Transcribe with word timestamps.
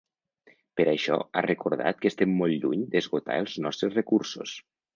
Per 0.79 0.85
això 0.93 1.17
ha 1.35 1.43
recordat 1.47 1.99
que 2.01 2.11
estem 2.13 2.35
molt 2.39 2.57
lluny 2.65 2.89
d’esgotar 2.95 3.39
els 3.45 3.57
nostres 3.69 3.95
recursos. 4.01 4.59